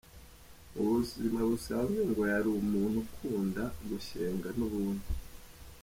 [0.73, 5.09] Mu buzima busanzwe ngo yari umuntu ukunda gushyenga n’ubundi.